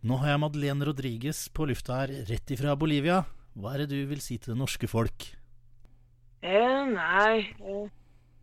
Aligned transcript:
Nå 0.00 0.16
har 0.22 0.30
jeg 0.32 0.40
Madeleine 0.40 0.86
Rodriguez 0.88 1.42
på 1.52 1.66
lufta 1.68 1.98
her, 1.98 2.12
rett 2.24 2.52
ifra 2.54 2.72
Bolivia. 2.72 3.18
Hva 3.52 3.74
er 3.74 3.82
det 3.82 3.90
du 3.92 4.08
vil 4.08 4.22
si 4.24 4.38
til 4.40 4.54
det 4.54 4.60
norske 4.62 4.88
folk? 4.88 5.26
Eh, 6.40 6.84
nei, 6.88 7.52
eh, 7.60 7.90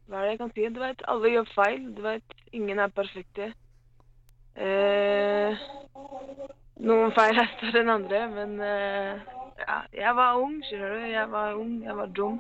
hva 0.05 0.19
er 0.19 0.27
det 0.27 0.33
jeg 0.35 0.39
kan 0.43 0.51
si? 0.53 0.67
Du 0.75 0.77
veit, 0.83 1.01
alle 1.09 1.31
gjør 1.33 1.49
feil. 1.55 1.87
Du 1.97 2.03
veit, 2.05 2.35
ingen 2.53 2.77
er 2.77 2.93
perfekte. 2.93 3.49
Eh, 4.53 5.65
noen 6.85 7.17
feil 7.17 7.41
er 7.41 7.49
større 7.55 7.81
enn 7.81 7.93
andre, 7.95 8.21
men 8.35 8.55
eh, 8.61 9.25
ja, 9.63 9.79
jeg 9.97 10.15
var 10.21 10.37
ung, 10.43 10.59
skjønner 10.67 10.93
du. 10.93 11.09
Jeg 11.09 11.31
var 11.33 11.57
ung, 11.57 11.75
jeg 11.89 11.97
var 12.03 12.13
dum. 12.21 12.37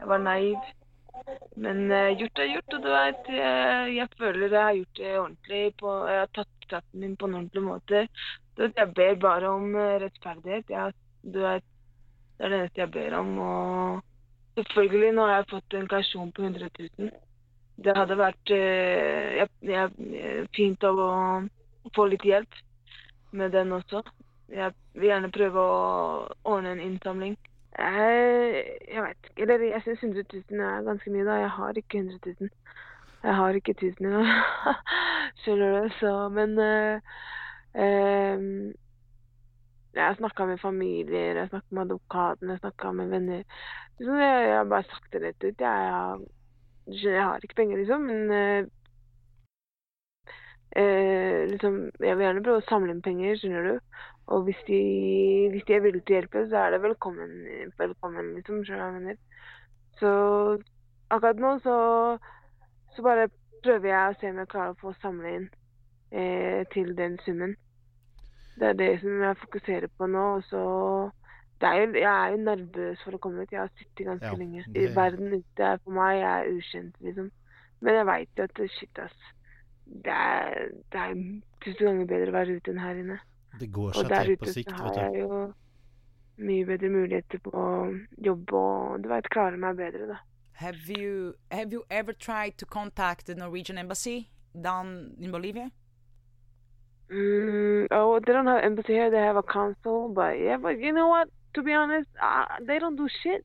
Jeg 0.00 0.10
var 0.10 0.26
naiv. 0.26 0.70
Men 1.56 1.84
uh, 1.92 2.12
gjort 2.18 2.40
er 2.40 2.50
gjort, 2.54 2.76
og 2.76 2.84
du 2.84 2.88
vet, 2.92 3.28
jeg, 3.36 3.90
jeg 3.96 4.08
føler 4.18 4.46
jeg 4.46 4.62
har 4.62 4.78
gjort 4.78 5.00
det 5.00 5.12
ordentlig. 5.18 5.62
På, 5.80 5.96
jeg 6.08 6.22
har 6.22 6.32
tatt 6.38 6.66
skatten 6.66 7.04
min 7.04 7.18
på 7.20 7.28
en 7.28 7.36
ordentlig 7.40 7.64
måte. 7.66 8.06
Du 8.56 8.64
vet, 8.64 8.80
jeg 8.80 8.94
ber 8.96 9.20
bare 9.20 9.50
om 9.50 9.76
eh, 9.76 9.98
rettferdighet. 10.02 10.72
Jeg, 10.72 10.94
du 11.22 11.38
vet, 11.44 11.68
det 12.38 12.46
er 12.46 12.52
det 12.52 12.58
eneste 12.60 12.82
jeg 12.82 12.92
ber 12.96 13.18
om. 13.18 13.30
Og 13.38 14.58
selvfølgelig, 14.60 15.12
nå 15.16 15.28
har 15.28 15.40
jeg 15.40 15.50
fått 15.52 15.76
en 15.78 15.92
kausjon 15.92 16.32
på 16.36 16.44
100 16.48 16.72
000. 16.98 17.12
Det 17.82 17.96
hadde 17.96 18.18
vært 18.20 18.52
eh, 18.54 19.38
jeg, 19.40 19.48
jeg, 19.68 20.44
fint 20.56 20.84
å 20.84 20.92
få 21.96 22.06
litt 22.10 22.26
hjelp 22.28 22.60
med 23.32 23.54
den 23.56 23.72
også. 23.72 24.02
Jeg 24.52 24.74
vil 24.92 25.08
gjerne 25.08 25.32
prøve 25.32 25.64
å 25.64 25.80
ordne 26.44 26.74
en 26.74 26.84
innsamling. 26.84 27.38
Jeg, 27.78 29.02
veit 29.02 29.28
ikke. 29.28 29.42
Eller 29.42 29.64
jeg 29.70 29.82
syns 29.82 30.02
100 30.02 30.24
000 30.50 30.60
er 30.60 30.82
ganske 30.88 31.10
mye, 31.10 31.24
da. 31.24 31.38
Jeg 31.40 31.50
har 31.50 31.78
ikke 31.80 31.98
100 31.98 32.34
000. 32.40 32.50
Jeg 33.22 33.34
har 33.38 33.58
ikke 33.58 33.74
1000 33.76 34.06
engang. 34.06 34.26
Skjønner 35.40 35.80
du? 35.80 35.88
Så 36.00 36.28
Men 36.28 36.58
uh, 36.58 37.00
um, 37.74 38.72
jeg 39.94 40.04
har 40.04 40.14
snakka 40.14 40.44
med 40.48 40.58
familier, 40.58 41.36
jeg 41.36 41.48
snakka 41.48 41.66
med 41.70 41.82
advokaten, 41.82 42.50
jeg 42.50 42.58
snakka 42.58 42.92
med 42.92 43.08
venner. 43.08 43.42
Så 44.00 44.14
jeg, 44.16 44.48
jeg, 44.48 44.56
har 44.56 44.64
bare 44.64 44.82
sagt 44.82 45.12
det 45.12 45.22
rett 45.22 45.44
ut. 45.44 45.60
Jeg, 45.60 46.18
jeg, 46.86 47.12
jeg 47.12 47.22
har 47.22 47.40
ikke 47.42 47.54
penger, 47.54 47.76
liksom. 47.76 48.00
Men 48.00 48.30
uh, 48.30 48.70
uh, 50.78 51.38
liksom, 51.50 51.78
jeg 52.00 52.16
vil 52.16 52.26
gjerne 52.26 52.44
prøve 52.46 52.62
å 52.62 52.68
samle 52.68 52.94
inn 52.94 53.04
penger, 53.04 53.38
skjønner 53.40 53.68
du. 53.68 53.96
Og 54.32 54.44
hvis 54.46 54.60
de, 54.68 54.80
hvis 55.52 55.64
de 55.68 55.76
er 55.76 55.82
villige 55.84 56.06
til 56.06 56.16
å 56.16 56.20
hjelpe, 56.20 56.44
så 56.48 56.60
er 56.62 56.74
det 56.74 56.82
velkommen, 56.84 57.32
velkommen 57.78 58.34
liksom. 58.38 58.62
Skjønner 58.64 58.78
du 58.78 58.84
hva 58.84 58.90
jeg 58.90 59.00
mener? 59.00 59.18
Så 60.00 60.12
akkurat 61.12 61.42
nå 61.42 61.56
så, 61.64 61.76
så 62.94 63.04
bare 63.04 63.28
prøver 63.62 63.90
jeg 63.90 64.12
å 64.12 64.20
se 64.20 64.30
om 64.30 64.40
jeg 64.42 64.52
klarer 64.54 64.76
å 64.76 64.80
få 64.80 64.94
samle 65.02 65.34
inn 65.38 65.50
eh, 66.10 66.62
til 66.72 66.94
den 66.98 67.18
summen. 67.26 67.56
Det 68.58 68.70
er 68.70 68.78
det 68.78 68.92
som 69.02 69.22
jeg 69.26 69.42
fokuserer 69.42 69.92
på 69.98 70.08
nå. 70.10 70.24
og 70.36 70.46
så 70.48 70.62
er 71.62 71.76
jo, 71.80 71.92
jeg 71.94 72.08
er 72.10 72.32
jo 72.32 72.40
nervøs 72.42 73.04
for 73.04 73.16
å 73.16 73.20
komme 73.22 73.44
ut. 73.44 73.52
Jeg 73.52 73.62
har 73.62 73.70
sittet 73.78 74.06
ganske 74.08 74.32
ja, 74.32 74.38
lenge. 74.38 74.64
Det... 74.74 74.88
Verden 74.96 75.32
ute 75.34 75.68
er 75.68 75.78
for 75.84 75.96
meg 75.96 76.18
jeg 76.18 76.32
er 76.32 76.50
ukjent, 76.56 76.98
liksom. 77.06 77.30
Men 77.82 77.98
jeg 77.98 78.08
veit 78.08 78.42
at 78.44 78.60
shit, 78.76 79.02
ass. 79.02 79.30
Det 79.86 80.12
er, 80.12 80.70
det 80.92 81.00
er 81.00 81.14
tusen 81.64 81.86
ganger 81.86 82.06
bedre 82.06 82.32
å 82.32 82.36
være 82.36 82.56
ute 82.58 82.72
enn 82.72 82.82
her 82.82 83.00
inne. 83.02 83.18
Det 83.60 83.68
går 83.72 83.98
seg 83.98 84.12
til 84.12 84.36
på 84.40 84.52
sikt, 84.54 84.72
vet 84.72 84.78
du. 84.78 84.84
Og 84.84 84.94
der 84.96 85.02
ute 85.02 85.02
har 85.02 85.12
jeg 85.12 85.22
jo 85.22 85.42
mye 86.42 86.66
bedre 86.66 86.90
muligheter 86.90 87.42
på 87.44 87.52
å 87.52 87.66
jobbe 88.24 88.62
og 88.62 89.02
du 89.02 89.10
veit 89.12 89.28
klare 89.34 89.60
meg 89.60 89.76
bedre, 89.80 90.08
da. 90.14 90.20
Have 90.62 90.88
you 90.88 91.34
have 91.50 91.72
you 91.72 91.82
ever 91.90 92.12
tried 92.12 92.56
to 92.58 92.66
contact 92.66 93.26
the 93.26 93.34
Norwegian 93.34 93.78
embassy 93.78 94.30
down 94.54 95.16
in 95.18 95.32
Bolivia? 95.32 95.70
Mm, 97.10 97.88
oh, 97.90 98.20
they 98.20 98.32
don't 98.32 98.46
have 98.46 98.64
embassy 98.64 98.92
here. 98.94 99.10
They 99.10 99.18
have 99.18 99.36
a 99.36 99.42
consul, 99.42 100.08
but 100.08 100.38
yeah. 100.38 100.56
But 100.56 100.78
you 100.78 100.92
know 100.92 101.08
what? 101.08 101.28
To 101.54 101.62
be 101.62 101.72
honest, 101.72 102.08
uh, 102.22 102.44
they 102.66 102.78
don't 102.78 102.96
do 102.96 103.08
shit. 103.22 103.44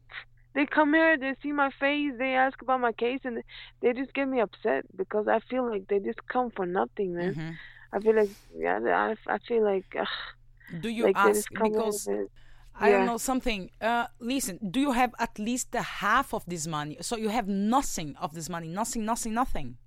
They 0.57 0.65
come 0.65 0.95
here, 0.95 1.15
they 1.19 1.35
see 1.43 1.51
my 1.51 1.69
face, 1.79 2.13
they 2.17 2.33
ask 2.33 2.59
about 2.63 2.81
my 2.81 2.91
case, 2.91 3.19
and 3.25 3.43
they 3.79 3.93
just 3.93 4.11
get 4.15 4.27
me 4.27 4.39
upset 4.39 4.85
because 4.95 5.27
I 5.27 5.39
feel 5.51 5.69
like 5.69 5.87
they 5.87 5.99
just 5.99 6.27
come 6.27 6.49
for 6.49 6.65
nothing, 6.65 7.13
man. 7.15 7.35
Mm-hmm. 7.35 7.51
I 7.93 7.99
feel 7.99 8.15
like 8.15 8.31
yeah, 8.57 8.79
I, 8.83 9.35
I 9.35 9.37
feel 9.47 9.63
like. 9.63 9.85
Ugh, 9.95 10.81
do 10.81 10.89
you 10.89 11.03
like 11.03 11.15
ask 11.15 11.47
because? 11.51 12.09
I 12.79 12.89
yeah. 12.89 12.97
don't 12.97 13.05
know 13.05 13.17
something. 13.19 13.69
Uh, 13.79 14.07
listen, 14.19 14.57
do 14.71 14.79
you 14.79 14.93
have 14.93 15.13
at 15.19 15.37
least 15.37 15.73
the 15.73 15.83
half 15.83 16.33
of 16.33 16.43
this 16.47 16.65
money? 16.65 16.97
So 17.01 17.17
you 17.17 17.29
have 17.29 17.47
nothing 17.47 18.15
of 18.19 18.33
this 18.33 18.49
money, 18.49 18.67
nothing, 18.67 19.05
nothing, 19.05 19.35
nothing. 19.35 19.77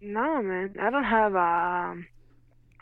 No, 0.00 0.40
man, 0.40 0.76
I 0.80 0.90
don't 0.90 1.02
have 1.02 1.34
a. 1.34 1.90
Um, 1.90 2.06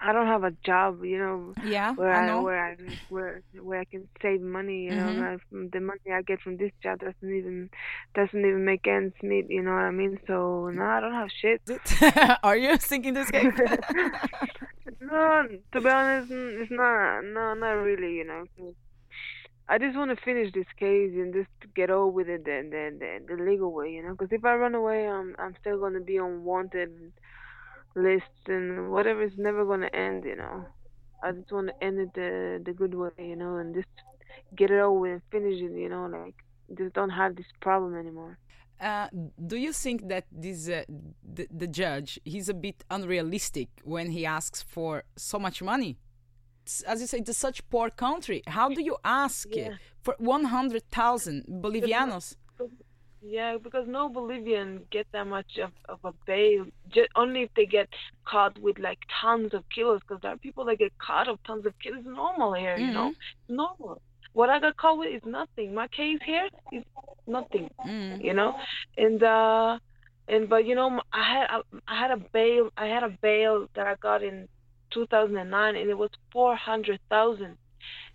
I 0.01 0.13
don't 0.13 0.27
have 0.27 0.45
a 0.45 0.53
job, 0.65 1.05
you 1.05 1.19
know. 1.19 1.55
Yeah, 1.65 1.93
where 1.95 2.13
I, 2.13 2.27
know. 2.27 2.43
where 2.43 2.65
I 2.65 2.77
where 3.09 3.43
where 3.61 3.81
I 3.81 3.85
can 3.85 4.09
save 4.23 4.41
money. 4.41 4.85
You 4.85 4.93
mm-hmm. 4.93 5.21
know, 5.21 5.69
the 5.73 5.81
money 5.81 6.01
I 6.13 6.23
get 6.23 6.41
from 6.41 6.57
this 6.57 6.71
job 6.83 7.01
doesn't 7.01 7.17
even 7.23 7.71
doesn't 8.15 8.39
even 8.39 8.65
make 8.65 8.87
ends 8.87 9.15
meet. 9.23 9.51
You 9.51 9.63
know 9.63 9.73
what 9.73 9.83
I 9.83 9.91
mean? 9.91 10.19
So 10.27 10.71
no, 10.73 10.85
I 10.85 11.01
don't 11.01 11.13
have 11.13 11.31
shit. 11.41 11.63
Are 12.43 12.57
you 12.57 12.77
thinking 12.77 13.15
this 13.15 13.31
game? 13.31 13.53
no, 15.01 15.49
to 15.73 15.81
be 15.81 15.89
honest, 15.89 16.31
it's 16.31 16.71
not. 16.71 17.23
No, 17.23 17.55
not 17.55 17.73
really. 17.73 18.15
You 18.15 18.25
know, 18.25 18.75
I 19.69 19.79
just 19.79 19.97
want 19.97 20.17
to 20.17 20.25
finish 20.25 20.53
this 20.53 20.67
case 20.79 21.13
and 21.15 21.35
just 21.35 21.75
get 21.75 21.91
over 21.91 22.07
with 22.07 22.29
it 22.29 22.45
the 22.45 22.63
the 22.71 22.97
the, 22.99 23.37
the 23.37 23.43
legal 23.43 23.73
way. 23.73 23.91
You 23.91 24.05
know, 24.05 24.13
because 24.13 24.31
if 24.31 24.45
I 24.45 24.55
run 24.55 24.75
away, 24.77 25.09
I'm 25.09 25.35
I'm 25.39 25.57
still 25.61 25.81
gonna 25.81 26.01
be 26.01 26.19
unwanted 26.19 27.13
lists 27.95 28.43
and 28.47 28.91
whatever 28.91 29.23
is 29.23 29.33
never 29.37 29.65
going 29.65 29.81
to 29.81 29.95
end, 29.95 30.25
you 30.25 30.37
know. 30.37 30.67
I 31.23 31.33
just 31.33 31.51
want 31.51 31.69
to 31.69 31.85
end 31.85 31.99
it 31.99 32.15
the 32.15 32.63
the 32.65 32.73
good 32.73 32.95
way, 32.95 33.11
you 33.19 33.37
know, 33.37 33.57
and 33.57 33.75
just 33.75 33.89
get 34.55 34.71
it 34.71 34.81
over 34.81 35.07
and 35.13 35.23
finish 35.31 35.61
it, 35.61 35.73
you 35.73 35.89
know, 35.89 36.07
like 36.07 36.37
just 36.77 36.95
don't 36.95 37.11
have 37.11 37.37
this 37.37 37.47
problem 37.61 37.97
anymore. 37.97 38.39
Uh, 38.81 39.09
do 39.45 39.57
you 39.57 39.73
think 39.73 40.09
that 40.09 40.25
this 40.31 40.69
uh, 40.69 40.85
the, 41.37 41.49
the 41.51 41.67
judge 41.67 42.21
he's 42.25 42.49
a 42.49 42.55
bit 42.55 42.85
unrealistic 42.91 43.69
when 43.83 44.11
he 44.11 44.25
asks 44.25 44.63
for 44.63 45.03
so 45.17 45.39
much 45.39 45.61
money? 45.63 45.99
As 46.87 47.01
you 47.01 47.07
say, 47.07 47.19
it's 47.19 47.37
such 47.37 47.69
poor 47.71 47.91
country. 47.91 48.43
How 48.47 48.69
do 48.69 48.83
you 48.83 48.97
ask 49.03 49.49
yeah. 49.51 49.77
for 50.03 50.15
one 50.19 50.45
hundred 50.45 50.89
thousand 50.91 51.47
Bolivianos? 51.49 52.37
Yeah, 53.31 53.59
because 53.63 53.85
no 53.87 54.09
Bolivian 54.09 54.85
get 54.91 55.07
that 55.13 55.27
much 55.27 55.59
of, 55.63 55.71
of 55.87 55.99
a 56.03 56.15
bail. 56.27 56.65
Just, 56.91 57.11
only 57.15 57.43
if 57.43 57.51
they 57.55 57.67
get 57.67 57.89
caught 58.25 58.59
with 58.59 58.79
like 58.79 58.99
tons 59.21 59.53
of 59.53 59.65
kilos. 59.69 60.01
Because 60.01 60.23
there 60.23 60.33
are 60.33 60.39
people 60.39 60.65
that 60.65 60.79
get 60.79 60.97
caught 60.99 61.29
of 61.29 61.39
tons 61.45 61.67
of 61.67 61.75
kilos. 61.79 61.99
It's 61.99 62.09
normal 62.09 62.55
here, 62.55 62.77
mm-hmm. 62.77 62.87
you 62.87 62.93
know. 62.95 63.09
It's 63.09 63.51
normal. 63.51 64.01
What 64.33 64.49
I 64.49 64.59
got 64.61 64.79
caught 64.79 64.99
with 64.99 65.15
is 65.15 65.23
nothing. 65.27 65.75
My 65.75 65.89
case 65.89 66.21
here 66.25 66.49
is 66.73 66.85
nothing. 67.27 67.69
Mm-hmm. 67.87 68.23
You 68.23 68.33
know, 68.33 68.55
and 68.97 69.23
uh, 69.23 69.79
and 70.27 70.49
but 70.49 70.65
you 70.65 70.75
know, 70.75 70.99
I 71.13 71.23
had 71.23 71.47
I, 71.51 71.61
I 71.87 72.01
had 72.01 72.11
a 72.13 72.23
bail. 72.33 72.71
I 72.79 72.87
had 72.87 73.03
a 73.03 73.11
bail 73.21 73.67
that 73.75 73.87
I 73.87 73.97
got 73.97 74.23
in 74.23 74.49
2009, 74.95 75.77
and 75.77 75.91
it 75.91 75.99
was 75.99 76.11
400,000. 76.33 77.59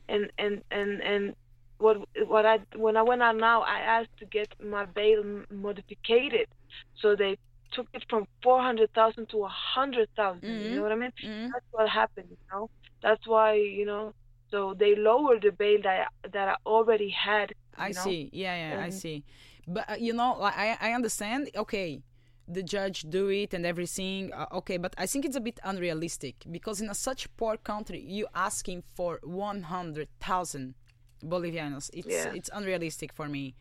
And 0.09 0.31
and 0.37 0.63
and 0.71 1.01
and 1.01 1.35
what 1.77 1.97
what 2.27 2.45
I 2.45 2.59
when 2.75 2.97
I 2.97 3.03
went 3.03 3.21
out 3.21 3.37
now, 3.37 3.61
I 3.61 3.79
asked 3.79 4.17
to 4.19 4.25
get 4.25 4.53
my 4.63 4.85
bail 4.85 5.23
modified, 5.49 6.47
so 7.01 7.15
they 7.15 7.37
took 7.71 7.87
it 7.93 8.03
from 8.09 8.27
four 8.41 8.61
hundred 8.61 8.93
thousand 8.93 9.29
to 9.29 9.43
a 9.43 9.49
hundred 9.49 10.09
thousand. 10.15 10.41
Mm-hmm. 10.41 10.69
You 10.69 10.75
know 10.75 10.83
what 10.83 10.91
I 10.91 10.95
mean? 10.95 11.13
Mm-hmm. 11.23 11.47
That's 11.51 11.65
what 11.71 11.89
happened. 11.89 12.27
You 12.29 12.37
know, 12.51 12.69
that's 13.01 13.25
why 13.27 13.55
you 13.55 13.85
know. 13.85 14.13
So 14.51 14.75
they 14.77 14.95
lowered 14.95 15.41
the 15.41 15.51
bail 15.51 15.79
that 15.83 16.07
I, 16.07 16.27
that 16.29 16.47
I 16.47 16.55
already 16.65 17.09
had. 17.09 17.53
I 17.75 17.87
know? 17.87 18.01
see. 18.01 18.29
Yeah, 18.31 18.55
yeah, 18.55 18.71
and, 18.73 18.81
I 18.81 18.89
see. 18.89 19.23
But 19.67 19.89
uh, 19.89 19.95
you 19.99 20.13
know, 20.13 20.37
I 20.41 20.77
I 20.79 20.91
understand. 20.93 21.49
Okay, 21.55 22.03
the 22.47 22.61
judge 22.61 23.01
do 23.09 23.29
it 23.29 23.53
and 23.53 23.65
everything 23.65 24.31
uh, 24.33 24.45
okay 24.51 24.77
but 24.77 24.93
i 24.97 25.05
think 25.05 25.23
it's 25.23 25.35
a 25.35 25.39
bit 25.39 25.59
unrealistic 25.63 26.35
because 26.51 26.81
in 26.81 26.89
a 26.89 26.93
such 26.93 27.33
poor 27.37 27.55
country 27.55 28.01
you 28.01 28.27
asking 28.35 28.83
for 28.95 29.19
100000 29.23 30.75
Bolivianos. 31.23 31.89
It's 31.93 32.07
yeah. 32.07 32.33
it's 32.33 32.49
unrealistic 32.53 33.13
for 33.13 33.27
me. 33.27 33.55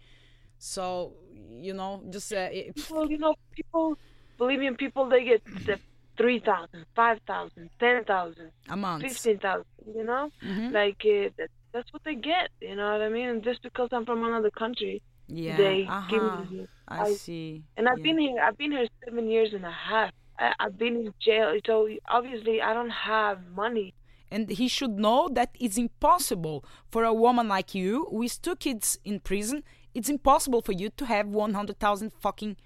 So 0.59 1.15
you 1.51 1.75
know, 1.75 2.03
just 2.11 2.33
uh, 2.33 2.49
it, 2.51 2.77
well, 2.91 3.09
you 3.09 3.19
know, 3.19 3.35
people 3.55 3.99
Bolivian 4.39 4.77
people 4.77 5.09
they 5.09 5.25
get 5.25 5.45
the 5.45 5.79
3,000, 6.19 6.85
5,000, 6.95 7.71
10,000, 7.81 8.51
a 8.69 8.77
month, 8.77 9.03
15,000. 9.03 9.65
You 9.95 10.05
know, 10.05 10.31
mm-hmm. 10.45 10.73
like 10.73 11.03
uh, 11.05 11.31
that, 11.39 11.49
that's 11.73 11.93
what 11.93 12.05
they 12.05 12.15
get. 12.15 12.51
You 12.61 12.77
know 12.77 12.93
what 12.93 13.03
I 13.03 13.09
mean? 13.09 13.29
And 13.29 13.43
just 13.43 13.63
because 13.63 13.89
I'm 13.93 14.05
from 14.05 14.25
another 14.25 14.51
country, 14.51 15.03
yeah, 15.29 15.57
they 15.57 15.87
uh-huh. 15.89 16.11
give 16.11 16.51
me. 16.51 16.67
I, 16.89 17.01
I 17.03 17.15
see. 17.15 17.63
And 17.77 17.89
I've 17.89 17.99
yeah. 17.99 18.03
been 18.03 18.19
here. 18.19 18.43
I've 18.43 18.59
been 18.59 18.73
here 18.73 18.87
seven 19.05 19.29
years 19.29 19.55
and 19.55 19.65
a 19.65 19.71
half. 19.71 20.13
I, 20.39 20.53
I've 20.61 20.79
been 20.79 20.97
in 20.97 21.15
jail, 21.21 21.59
so 21.67 21.89
obviously 22.09 22.61
I 22.61 22.75
don't 22.75 22.91
have 22.91 23.39
money 23.55 23.95
and 24.33 24.51
he 24.51 24.67
should 24.69 24.99
know 24.99 25.29
that 25.33 25.51
it's 25.61 25.79
impossible 25.79 26.65
for 26.91 27.05
a 27.05 27.13
woman 27.25 27.47
like 27.49 27.75
you 27.75 28.07
with 28.11 28.41
two 28.43 28.57
kids 28.57 28.99
in 29.05 29.21
prison 29.21 29.63
it's 29.95 30.09
impossible 30.09 30.63
for 30.63 30.73
you 30.73 30.89
to 30.89 31.05
have 31.07 31.29
100,000 31.29 32.13
fucking 32.21 32.57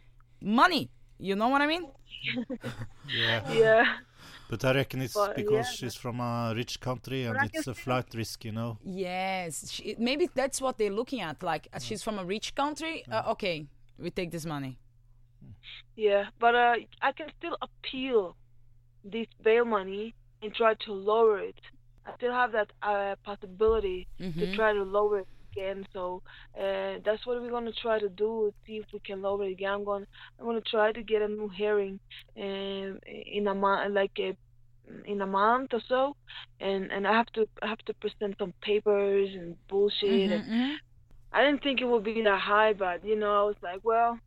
money 0.41 0.91
you 1.19 1.35
know 1.35 1.49
what 1.49 1.63
i 1.63 1.67
mean 1.67 1.85
yeah 3.09 3.53
yeah 3.65 3.85
But 4.49 4.65
I 4.65 4.75
reckon 4.75 5.03
it's 5.03 5.15
But, 5.15 5.35
because 5.35 5.67
yeah. 5.67 5.77
she's 5.77 5.97
from 5.97 6.21
a 6.21 6.53
rich 6.55 6.79
country 6.81 7.25
and 7.25 7.37
it's 7.53 7.67
a 7.67 7.75
flight 7.75 8.07
risk, 8.15 8.45
you 8.45 8.53
know. 8.53 8.79
Yes, 8.85 9.71
she, 9.73 9.97
maybe 9.99 10.29
that's 10.35 10.61
what 10.61 10.79
they're 10.79 10.97
looking 11.01 11.21
at. 11.21 11.43
Like, 11.43 11.65
uh, 11.73 11.81
she's 11.81 12.03
from 12.07 12.17
a 12.19 12.25
rich 12.25 12.55
country. 12.55 13.05
Uh, 13.11 13.33
okay, 13.33 13.67
we 13.99 14.09
take 14.11 14.31
this 14.31 14.47
money. 14.47 14.79
Yeah, 15.97 16.27
but 16.39 16.55
uh, 16.55 16.77
I 17.03 17.13
can 17.13 17.29
still 17.39 17.57
appeal 17.61 18.37
this 19.05 19.27
bail 19.43 19.65
money 19.65 20.15
and 20.43 20.55
try 20.55 20.75
to 20.87 20.93
lower 20.93 21.39
it. 21.41 21.55
I 22.07 22.15
still 22.17 22.33
have 22.33 22.53
that 22.53 22.71
uh, 22.83 23.15
possibility 23.25 24.07
to 24.39 24.47
Mhm. 24.47 24.55
try 24.55 24.73
to 24.73 24.83
lower 24.83 25.21
it 25.21 25.29
again. 25.55 25.85
So 25.93 26.21
uh, 26.59 26.97
that's 27.05 27.25
what 27.27 27.41
we're 27.41 27.51
gonna 27.51 27.73
try 27.83 27.99
to 27.99 28.09
do. 28.09 28.51
See 28.67 28.77
if 28.79 28.87
we 28.93 29.01
can 29.05 29.23
lower 29.23 29.45
it 29.45 29.53
again. 29.53 29.73
I'm 29.73 29.85
going. 29.85 30.05
I'm 30.39 30.47
gonna 30.47 30.61
try 30.71 30.93
to 30.93 31.03
get 31.03 31.23
a 31.23 31.29
new 31.29 31.49
hearing 31.49 31.99
um, 32.39 32.99
in 33.07 33.47
a 33.49 33.55
month, 33.55 33.95
like 33.95 34.13
a, 34.19 34.35
in 35.07 35.21
a 35.23 35.27
month 35.27 35.71
or 35.73 35.81
so, 35.89 36.15
and 36.61 36.91
and 36.93 37.07
I 37.07 37.13
have 37.13 37.27
to 37.35 37.47
I 37.63 37.67
have 37.69 37.79
to 37.87 37.95
present 38.01 38.35
some 38.39 38.53
papers 38.63 39.31
and 39.35 39.57
bullshit. 39.69 40.31
And 40.33 40.43
Mhm, 40.43 40.51
mhm. 40.51 40.79
I 41.33 41.45
didn't 41.45 41.63
think 41.63 41.81
it 41.81 41.87
would 41.87 42.05
be 42.05 42.23
that 42.23 42.41
high, 42.41 42.73
but 42.73 43.05
you 43.05 43.17
know, 43.17 43.33
I 43.43 43.45
was 43.45 43.57
like, 43.63 43.81
well, 43.83 44.19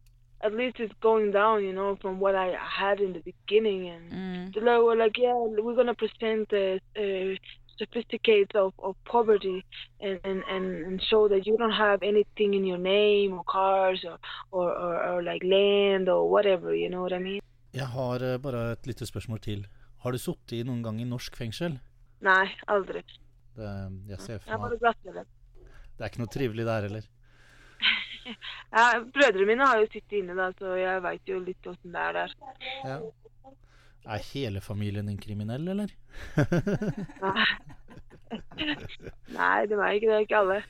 at 0.41 0.53
least 0.53 0.79
it's 0.79 0.93
going 1.01 1.31
down, 1.31 1.63
you 1.63 1.73
know, 1.73 1.97
from 2.01 2.19
what 2.19 2.35
I 2.35 2.47
had 2.81 2.99
in 3.05 3.11
the 3.13 3.23
beginning. 3.31 3.81
And 3.93 4.03
Mm. 4.11 4.53
they 4.53 4.77
were 4.85 4.95
like, 4.95 5.17
yeah, 5.17 5.33
we're 5.35 5.75
gonna 5.75 5.95
present 5.95 6.49
the 6.49 6.79
uh, 7.03 7.35
certificates 7.77 8.53
of, 8.55 8.73
of 8.87 8.95
poverty 9.05 9.63
and, 10.01 10.19
and, 10.23 10.43
and, 10.53 10.67
and 10.85 11.01
show 11.09 11.27
that 11.29 11.45
you 11.47 11.57
don't 11.57 11.77
have 11.87 11.99
anything 12.03 12.53
in 12.53 12.65
your 12.65 12.77
name 12.77 13.33
or 13.37 13.43
cars 13.43 14.03
or, 14.09 14.17
or, 14.51 14.69
or, 14.85 14.93
or 15.09 15.23
like 15.23 15.43
land 15.43 16.09
or 16.09 16.29
whatever, 16.29 16.75
you 16.75 16.89
know 16.89 17.01
what 17.01 17.13
I 17.13 17.19
mean? 17.19 17.41
Jeg 17.73 17.87
har 17.87 18.21
eh, 18.25 18.37
bare 18.41 18.71
et 18.71 18.87
lite 18.87 19.05
spørsmål 19.05 19.39
til. 19.39 19.67
Har 20.01 20.11
du 20.11 20.17
sittet 20.17 20.51
i 20.57 20.63
noen 20.63 20.81
gang 20.83 21.01
i 21.01 21.05
norsk 21.05 21.35
fengsel? 21.37 21.75
Nei, 22.25 22.47
aldri. 22.67 23.03
Det, 23.55 23.69
jeg 24.09 24.19
ser 24.19 24.33
Jeg 24.33 24.41
for 24.41 24.53
er 24.53 25.13
meg 25.13 25.25
det 25.99 26.05
er 26.05 26.11
ikke 26.13 26.21
noe 26.23 26.31
trivelig 26.31 26.63
der 26.63 26.85
heller. 26.87 27.07
Ja, 28.75 28.83
brødrene 29.13 29.47
mine 29.49 29.65
har 29.65 29.79
jo 29.81 29.87
sittet 29.89 30.19
inne, 30.21 30.35
da, 30.37 30.49
så 30.59 30.75
jeg 30.77 31.03
veit 31.05 31.31
jo 31.31 31.39
litt 31.43 31.69
åssen 31.69 31.95
det 31.95 32.03
er 32.03 32.17
der. 32.19 32.35
Ja. 32.85 32.97
Er 34.09 34.25
hele 34.31 34.61
familien 34.61 35.09
din 35.09 35.19
kriminell, 35.21 35.67
eller? 35.73 35.91
Nei, 37.21 37.47
Nei 39.39 39.57
det 39.69 39.77
var 39.77 39.95
ikke 39.97 40.11
det. 40.11 40.21
Ikke 40.25 40.43
alle. 40.43 40.61